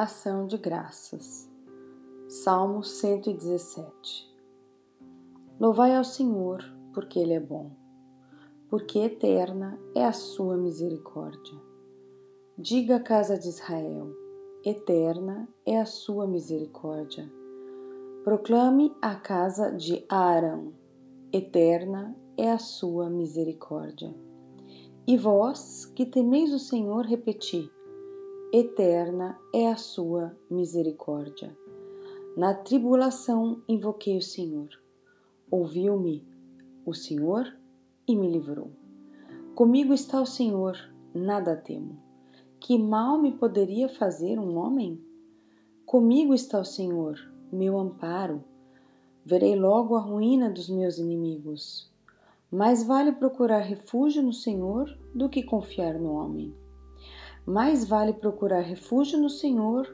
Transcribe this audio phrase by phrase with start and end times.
[0.00, 1.50] Ação de Graças.
[2.28, 4.32] Salmo 117.
[5.58, 6.62] Louvai ao Senhor,
[6.94, 7.72] porque Ele é bom,
[8.68, 11.60] porque eterna é a sua misericórdia.
[12.56, 14.14] Diga à casa de Israel:
[14.64, 17.28] eterna é a sua misericórdia.
[18.22, 20.74] Proclame à casa de Arão:
[21.32, 24.14] eterna é a sua misericórdia.
[25.08, 27.68] E vós, que temeis o Senhor, repeti:
[28.52, 31.54] eterna é a sua misericórdia.
[32.34, 34.68] Na tribulação invoquei o Senhor.
[35.50, 36.26] Ouviu-me
[36.86, 37.54] o Senhor
[38.06, 38.70] e me livrou.
[39.54, 40.78] Comigo está o Senhor,
[41.12, 41.98] nada temo.
[42.58, 44.98] Que mal me poderia fazer um homem?
[45.84, 47.18] Comigo está o Senhor,
[47.52, 48.42] meu amparo.
[49.26, 51.92] Verei logo a ruína dos meus inimigos.
[52.50, 56.54] Mais vale procurar refúgio no Senhor do que confiar no homem.
[57.48, 59.88] Mais vale procurar refúgio no Senhor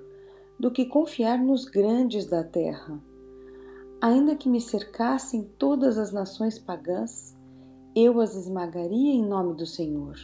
[0.59, 3.01] do que confiar nos grandes da terra.
[4.01, 7.39] Ainda que me cercassem todas as nações pagãs,
[7.95, 10.17] eu as esmagaria em nome do Senhor.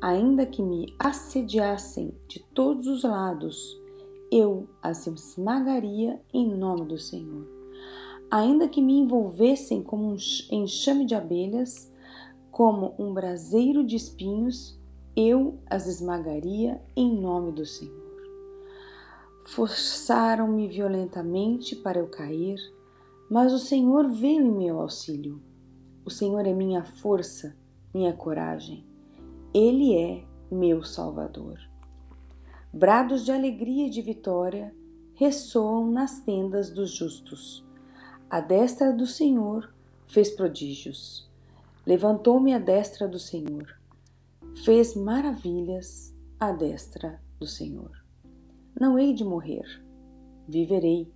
[0.00, 3.80] Ainda que me assediassem de todos os lados,
[4.28, 7.46] eu as esmagaria em nome do Senhor.
[8.28, 10.16] Ainda que me envolvessem como um
[10.50, 11.92] enxame de abelhas,
[12.50, 14.81] como um braseiro de espinhos,
[15.14, 18.00] eu as esmagaria em nome do Senhor.
[19.44, 22.58] Forçaram-me violentamente para eu cair,
[23.30, 25.42] mas o Senhor veio em meu auxílio.
[26.04, 27.54] O Senhor é minha força,
[27.92, 28.86] minha coragem.
[29.52, 31.58] Ele é meu Salvador.
[32.72, 34.74] Brados de alegria e de vitória
[35.14, 37.62] ressoam nas tendas dos justos.
[38.30, 39.74] A destra do Senhor
[40.06, 41.30] fez prodígios.
[41.84, 43.81] Levantou-me a destra do Senhor
[44.64, 47.90] fez maravilhas à destra do Senhor.
[48.78, 49.64] Não hei de morrer,
[50.48, 51.12] viverei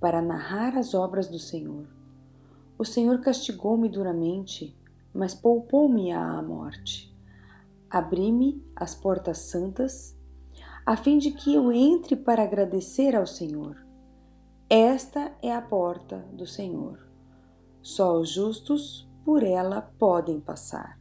[0.00, 1.86] para narrar as obras do Senhor.
[2.78, 4.76] O Senhor castigou-me duramente,
[5.14, 7.14] mas poupou-me à morte.
[7.88, 10.16] Abri-me as portas santas,
[10.86, 13.76] a fim de que eu entre para agradecer ao Senhor.
[14.68, 16.98] Esta é a porta do Senhor.
[17.82, 20.99] Só os justos por ela podem passar.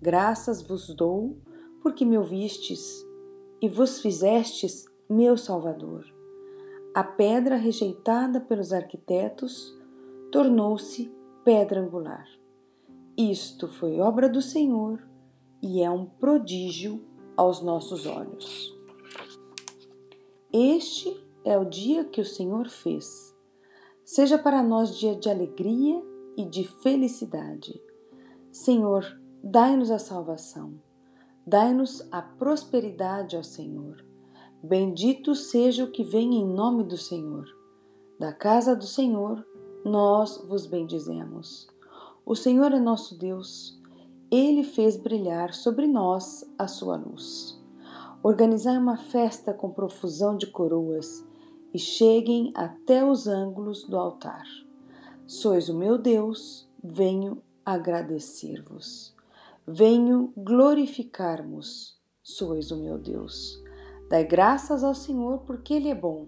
[0.00, 1.36] Graças vos dou,
[1.82, 3.04] porque me ouvistes
[3.60, 6.04] e vos fizestes meu Salvador.
[6.94, 9.76] A pedra rejeitada pelos arquitetos
[10.30, 11.12] tornou-se
[11.44, 12.26] pedra angular.
[13.16, 15.02] Isto foi obra do Senhor
[15.60, 17.04] e é um prodígio
[17.36, 18.76] aos nossos olhos.
[20.52, 21.12] Este
[21.44, 23.36] é o dia que o Senhor fez.
[24.04, 26.00] Seja para nós dia de alegria
[26.36, 27.82] e de felicidade.
[28.52, 29.04] Senhor,
[29.50, 30.74] Dai-nos a salvação,
[31.46, 34.04] dai-nos a prosperidade, ó Senhor.
[34.62, 37.46] Bendito seja o que vem em nome do Senhor.
[38.20, 39.42] Da casa do Senhor,
[39.82, 41.66] nós vos bendizemos.
[42.26, 43.80] O Senhor é nosso Deus,
[44.30, 47.58] ele fez brilhar sobre nós a sua luz.
[48.22, 51.26] Organizai uma festa com profusão de coroas
[51.72, 54.44] e cheguem até os ângulos do altar.
[55.26, 59.16] Sois o meu Deus, venho agradecer-vos.
[59.70, 63.62] Venho glorificar-vos, sois o meu Deus.
[64.08, 66.26] Dai graças ao Senhor, porque Ele é bom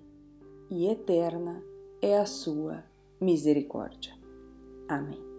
[0.70, 1.62] e eterna
[2.02, 2.84] é a sua
[3.18, 4.14] misericórdia.
[4.86, 5.29] Amém.